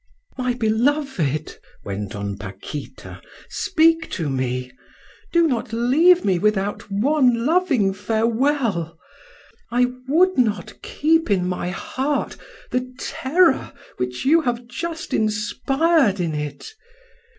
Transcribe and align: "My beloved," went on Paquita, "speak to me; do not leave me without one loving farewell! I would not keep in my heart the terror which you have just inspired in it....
"My 0.35 0.55
beloved," 0.55 1.59
went 1.83 2.15
on 2.15 2.35
Paquita, 2.35 3.21
"speak 3.49 4.09
to 4.09 4.31
me; 4.31 4.71
do 5.31 5.45
not 5.47 5.71
leave 5.73 6.25
me 6.25 6.39
without 6.39 6.89
one 6.89 7.45
loving 7.45 7.93
farewell! 7.93 8.97
I 9.69 9.91
would 10.07 10.39
not 10.39 10.81
keep 10.81 11.29
in 11.29 11.47
my 11.47 11.69
heart 11.69 12.35
the 12.71 12.91
terror 12.97 13.73
which 13.97 14.25
you 14.25 14.41
have 14.41 14.65
just 14.65 15.13
inspired 15.13 16.19
in 16.19 16.33
it.... 16.33 16.73